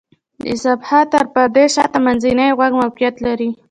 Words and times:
د 0.43 0.45
صماخ 0.63 0.89
تر 1.11 1.23
پردې 1.33 1.65
شاته 1.73 1.99
منځنی 2.05 2.49
غوږ 2.57 2.71
موقعیت 2.81 3.15
لري. 3.25 3.49